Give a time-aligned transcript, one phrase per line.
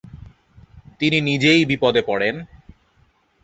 [1.01, 2.35] তিনি নিজেই বিপদে পড়েন।